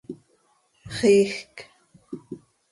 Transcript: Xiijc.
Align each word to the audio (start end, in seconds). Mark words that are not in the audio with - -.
Xiijc. 0.95 1.55